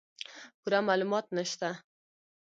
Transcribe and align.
پوره 0.59 0.79
معلومات 0.87 1.25
نشته 1.37 1.69